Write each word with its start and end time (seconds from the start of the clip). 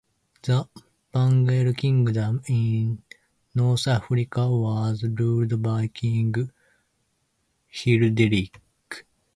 The 0.41 0.67
Vandal 1.13 1.75
Kingdom 1.75 2.41
in 2.47 3.03
North 3.53 3.85
Africa 3.87 4.49
was 4.49 5.03
ruled 5.03 5.61
by 5.61 5.89
King 5.89 6.33
Hilderic. 7.71 8.55